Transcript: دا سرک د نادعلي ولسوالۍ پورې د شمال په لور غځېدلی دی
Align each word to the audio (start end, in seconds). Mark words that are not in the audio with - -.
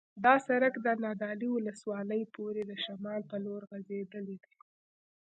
دا 0.25 0.33
سرک 0.47 0.73
د 0.85 0.87
نادعلي 1.03 1.49
ولسوالۍ 1.51 2.21
پورې 2.35 2.61
د 2.65 2.71
شمال 2.83 3.21
په 3.31 3.37
لور 3.45 3.61
غځېدلی 3.69 4.37
دی 4.43 4.55